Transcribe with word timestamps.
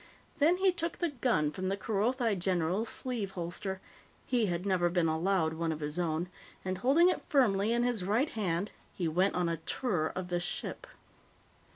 Then 0.39 0.57
he 0.57 0.71
took 0.71 0.97
the 0.97 1.09
gun 1.09 1.51
from 1.51 1.69
the 1.69 1.77
Kerothi 1.77 2.35
general's 2.35 2.89
sleeve 2.89 3.29
holster 3.37 3.81
he 4.25 4.47
had 4.47 4.65
never 4.65 4.89
been 4.89 5.07
allowed 5.07 5.53
one 5.53 5.71
of 5.71 5.79
his 5.79 5.99
own 5.99 6.27
and, 6.65 6.79
holding 6.79 7.07
it 7.09 7.21
firmly 7.23 7.71
in 7.71 7.83
his 7.83 8.03
right 8.03 8.31
hand, 8.31 8.71
he 8.95 9.07
went 9.07 9.35
on 9.35 9.47
a 9.47 9.57
tour 9.57 10.07
of 10.15 10.29
the 10.29 10.39
ship. 10.39 10.87